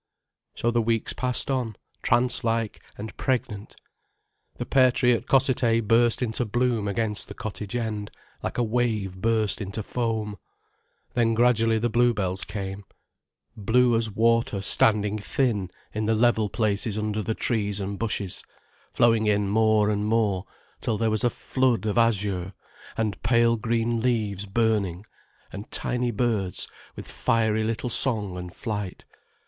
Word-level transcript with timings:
So 0.55 0.71
the 0.71 0.81
weeks 0.81 1.13
passed 1.13 1.51
on, 1.51 1.75
trance 2.01 2.43
like 2.43 2.81
and 2.97 3.15
pregnant. 3.17 3.75
The 4.55 4.65
pear 4.65 4.91
tree 4.91 5.13
at 5.13 5.27
Cossethay 5.27 5.79
burst 5.81 6.23
into 6.23 6.43
bloom 6.43 6.87
against 6.87 7.27
the 7.27 7.35
cottage 7.35 7.75
end, 7.75 8.09
like 8.41 8.57
a 8.57 8.63
wave 8.63 9.15
burst 9.21 9.61
into 9.61 9.83
foam. 9.83 10.39
Then 11.13 11.35
gradually 11.35 11.77
the 11.77 11.91
bluebells 11.91 12.45
came, 12.45 12.83
blue 13.55 13.95
as 13.95 14.09
water 14.09 14.59
standing 14.59 15.19
thin 15.19 15.69
in 15.93 16.07
the 16.07 16.15
level 16.15 16.49
places 16.49 16.97
under 16.97 17.21
the 17.21 17.35
trees 17.35 17.79
and 17.79 17.99
bushes, 17.99 18.43
flowing 18.91 19.27
in 19.27 19.47
more 19.49 19.91
and 19.91 20.03
more, 20.07 20.45
till 20.81 20.97
there 20.97 21.11
was 21.11 21.23
a 21.23 21.29
flood 21.29 21.85
of 21.85 21.99
azure, 21.99 22.53
and 22.97 23.21
pale 23.21 23.55
green 23.55 24.01
leaves 24.01 24.47
burning, 24.47 25.05
and 25.53 25.69
tiny 25.69 26.09
birds 26.09 26.67
with 26.95 27.07
fiery 27.07 27.63
little 27.63 27.91
song 27.91 28.35
and 28.35 28.55
flight. 28.55 29.05